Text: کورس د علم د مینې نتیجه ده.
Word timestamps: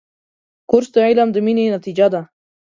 کورس 0.69 0.89
د 0.93 0.97
علم 1.07 1.29
د 1.33 1.37
مینې 1.45 1.65
نتیجه 1.75 2.07
ده. 2.13 2.21